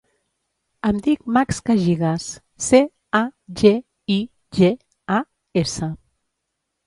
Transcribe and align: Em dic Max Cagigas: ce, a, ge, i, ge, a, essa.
Em 0.89 1.01
dic 1.07 1.19
Max 1.35 1.59
Cagigas: 1.69 2.23
ce, 2.69 2.79
a, 3.19 3.21
ge, 3.61 3.73
i, 4.15 4.17
ge, 4.61 4.71
a, 5.19 5.19
essa. 5.65 5.91